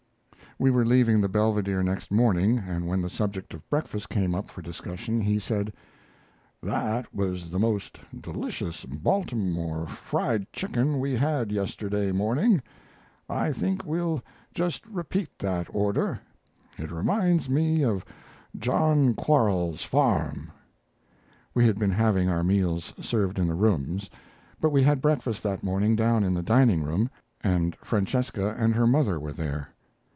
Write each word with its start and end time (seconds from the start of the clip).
We 0.59 0.69
were 0.69 0.85
leaving 0.85 1.21
the 1.21 1.27
Belvedere 1.29 1.81
next 1.81 2.11
morning, 2.11 2.59
and 2.59 2.85
when 2.85 3.01
the 3.01 3.09
subject 3.09 3.55
of 3.55 3.67
breakfast 3.71 4.09
came 4.09 4.35
up 4.35 4.45
for 4.47 4.61
discussion 4.61 5.19
he 5.19 5.39
said: 5.39 5.73
"That 6.61 7.11
was 7.15 7.49
the 7.49 7.57
most 7.57 7.99
delicious 8.21 8.85
Baltimore 8.85 9.87
fried 9.87 10.45
chicken 10.53 10.99
we 10.99 11.13
had 11.15 11.51
yesterday 11.51 12.11
morning. 12.11 12.61
I 13.27 13.51
think 13.53 13.87
we'll 13.87 14.21
just 14.53 14.85
repeat 14.85 15.29
that 15.39 15.65
order. 15.73 16.19
It 16.77 16.91
reminds 16.91 17.49
me 17.49 17.81
of 17.83 18.05
John 18.55 19.15
Quarles's 19.15 19.81
farm." 19.83 20.51
We 21.55 21.65
had 21.65 21.79
been 21.79 21.89
having 21.91 22.29
our 22.29 22.43
meals 22.43 22.93
served 23.01 23.39
in 23.39 23.47
the 23.47 23.55
rooms, 23.55 24.11
but 24.59 24.69
we 24.69 24.83
had 24.83 25.01
breakfast 25.01 25.41
that 25.41 25.63
morning 25.63 25.95
down 25.95 26.23
in 26.23 26.35
the 26.35 26.43
diningroom, 26.43 27.09
and 27.43 27.75
"Francesca" 27.77 28.53
and 28.59 28.75
her 28.75 28.85
mother 28.85 29.19
were 29.19 29.33
there. 29.33 29.69